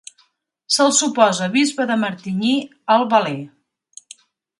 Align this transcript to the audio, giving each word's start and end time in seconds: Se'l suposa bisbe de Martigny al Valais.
Se'l 0.75 0.93
suposa 0.99 1.49
bisbe 1.55 1.85
de 1.91 1.97
Martigny 2.05 2.57
al 2.95 3.05
Valais. 3.13 4.17